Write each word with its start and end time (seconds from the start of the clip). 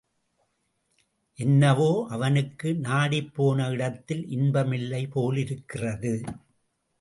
என்னவோ 1.39 2.07
அவனுக்கு 2.09 2.69
நாடிப்போன 2.83 3.69
இடத்தில் 3.69 4.27
இன்பம் 4.29 4.71
இல்லை 4.71 5.07
போலிருக்கிறது. 5.07 6.13